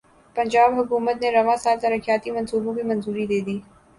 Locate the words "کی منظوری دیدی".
2.75-3.57